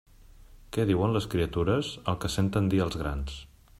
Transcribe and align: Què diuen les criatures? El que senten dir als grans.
Què 0.77 0.85
diuen 0.91 1.13
les 1.17 1.27
criatures? 1.33 1.91
El 2.13 2.17
que 2.25 2.33
senten 2.37 2.71
dir 2.73 2.81
als 2.87 2.99
grans. 3.03 3.37